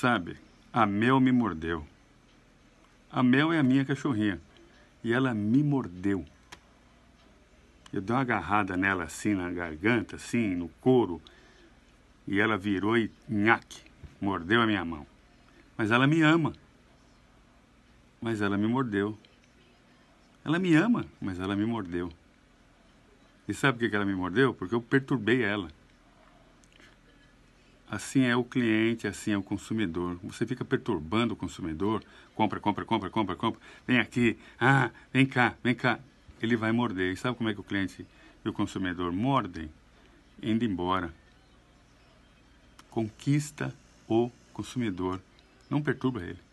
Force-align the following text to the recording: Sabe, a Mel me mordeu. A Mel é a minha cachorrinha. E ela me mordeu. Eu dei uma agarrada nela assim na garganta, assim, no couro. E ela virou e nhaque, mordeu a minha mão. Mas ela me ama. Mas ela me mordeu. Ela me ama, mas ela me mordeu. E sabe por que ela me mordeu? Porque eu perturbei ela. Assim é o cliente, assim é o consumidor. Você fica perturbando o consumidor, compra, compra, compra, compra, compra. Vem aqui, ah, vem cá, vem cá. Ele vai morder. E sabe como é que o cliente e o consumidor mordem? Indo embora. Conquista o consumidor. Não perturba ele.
Sabe, 0.00 0.36
a 0.72 0.86
Mel 0.86 1.18
me 1.18 1.32
mordeu. 1.32 1.84
A 3.10 3.20
Mel 3.20 3.52
é 3.52 3.58
a 3.58 3.64
minha 3.64 3.84
cachorrinha. 3.84 4.40
E 5.02 5.12
ela 5.12 5.34
me 5.34 5.60
mordeu. 5.60 6.24
Eu 7.92 8.00
dei 8.00 8.14
uma 8.14 8.22
agarrada 8.22 8.76
nela 8.76 9.02
assim 9.02 9.34
na 9.34 9.50
garganta, 9.50 10.14
assim, 10.14 10.54
no 10.54 10.68
couro. 10.80 11.20
E 12.28 12.38
ela 12.38 12.56
virou 12.56 12.96
e 12.96 13.10
nhaque, 13.28 13.82
mordeu 14.20 14.62
a 14.62 14.66
minha 14.68 14.84
mão. 14.84 15.04
Mas 15.76 15.90
ela 15.90 16.06
me 16.06 16.22
ama. 16.22 16.52
Mas 18.22 18.40
ela 18.40 18.56
me 18.56 18.68
mordeu. 18.68 19.18
Ela 20.44 20.60
me 20.60 20.76
ama, 20.76 21.06
mas 21.20 21.40
ela 21.40 21.56
me 21.56 21.66
mordeu. 21.66 22.08
E 23.48 23.52
sabe 23.52 23.80
por 23.80 23.90
que 23.90 23.96
ela 23.96 24.06
me 24.06 24.14
mordeu? 24.14 24.54
Porque 24.54 24.76
eu 24.76 24.80
perturbei 24.80 25.42
ela. 25.42 25.68
Assim 27.90 28.24
é 28.24 28.36
o 28.36 28.44
cliente, 28.44 29.06
assim 29.06 29.32
é 29.32 29.38
o 29.38 29.42
consumidor. 29.42 30.18
Você 30.22 30.46
fica 30.46 30.64
perturbando 30.64 31.32
o 31.32 31.36
consumidor, 31.36 32.04
compra, 32.34 32.60
compra, 32.60 32.84
compra, 32.84 33.08
compra, 33.08 33.34
compra. 33.34 33.60
Vem 33.86 33.98
aqui, 33.98 34.36
ah, 34.60 34.90
vem 35.12 35.24
cá, 35.24 35.54
vem 35.62 35.74
cá. 35.74 35.98
Ele 36.40 36.56
vai 36.56 36.70
morder. 36.70 37.12
E 37.12 37.16
sabe 37.16 37.36
como 37.36 37.48
é 37.48 37.54
que 37.54 37.60
o 37.60 37.64
cliente 37.64 38.06
e 38.44 38.48
o 38.48 38.52
consumidor 38.52 39.10
mordem? 39.12 39.70
Indo 40.42 40.64
embora. 40.64 41.12
Conquista 42.90 43.74
o 44.06 44.30
consumidor. 44.52 45.20
Não 45.70 45.82
perturba 45.82 46.22
ele. 46.22 46.47